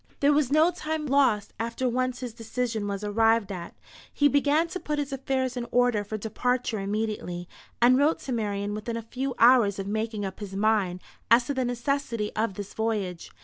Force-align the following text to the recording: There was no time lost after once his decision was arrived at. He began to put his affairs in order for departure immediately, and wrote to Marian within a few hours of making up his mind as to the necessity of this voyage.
There 0.19 0.33
was 0.33 0.51
no 0.51 0.71
time 0.71 1.05
lost 1.05 1.53
after 1.59 1.87
once 1.87 2.21
his 2.21 2.33
decision 2.33 2.87
was 2.87 3.03
arrived 3.03 3.51
at. 3.51 3.75
He 4.11 4.27
began 4.27 4.67
to 4.69 4.79
put 4.79 4.97
his 4.97 5.13
affairs 5.13 5.55
in 5.55 5.67
order 5.69 6.03
for 6.03 6.17
departure 6.17 6.79
immediately, 6.79 7.47
and 7.83 7.99
wrote 7.99 8.17
to 8.21 8.31
Marian 8.31 8.73
within 8.73 8.97
a 8.97 9.03
few 9.03 9.35
hours 9.37 9.77
of 9.77 9.85
making 9.85 10.25
up 10.25 10.39
his 10.39 10.55
mind 10.55 11.03
as 11.29 11.45
to 11.45 11.53
the 11.53 11.65
necessity 11.65 12.35
of 12.35 12.55
this 12.55 12.73
voyage. 12.73 13.29